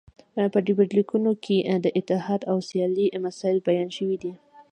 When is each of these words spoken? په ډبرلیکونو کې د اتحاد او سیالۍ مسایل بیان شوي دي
په 0.53 0.59
ډبرلیکونو 0.65 1.31
کې 1.43 1.57
د 1.83 1.85
اتحاد 1.99 2.41
او 2.51 2.57
سیالۍ 2.69 3.05
مسایل 3.25 3.57
بیان 3.67 3.89
شوي 3.97 4.17
دي 4.23 4.31